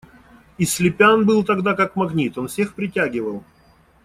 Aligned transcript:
И 0.57 0.65
Слепян 0.65 1.27
был 1.27 1.43
тогда 1.43 1.75
как 1.75 1.95
магнит: 1.95 2.35
он 2.35 2.47
всех 2.47 2.73
притягивал. 2.73 3.43